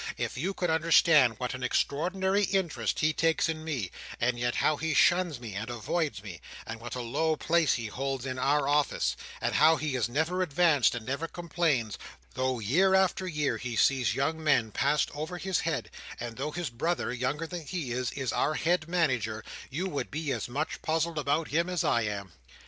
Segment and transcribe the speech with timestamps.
[0.17, 4.77] If you could understand what an extraordinary interest he takes in me, and yet how
[4.77, 8.67] he shuns me and avoids me; and what a low place he holds in our
[8.67, 11.99] office, and how he is never advanced, and never complains,
[12.33, 16.71] though year after year he sees young men passed over his head, and though his
[16.71, 21.19] brother (younger than he is), is our head Manager, you would be as much puzzled
[21.19, 22.31] about him as I am."